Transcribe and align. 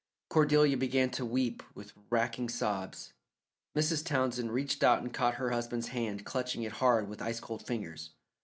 Cordelia 0.29 0.77
began 0.77 1.11
to 1.11 1.23
weep 1.23 1.61
with 1.75 1.93
racking 2.09 2.49
sobs. 2.49 3.13
Mrs. 3.75 4.03
Townsend 4.03 4.51
reached 4.51 4.83
out 4.83 5.03
and 5.03 5.13
caught 5.13 5.35
her 5.35 5.51
husband's 5.51 5.89
hand, 5.89 6.25
clutching 6.25 6.63
it 6.63 6.71
hard 6.71 7.07
with 7.07 7.21
ice 7.21 7.39
cold 7.39 7.67
fingers. 7.67 8.09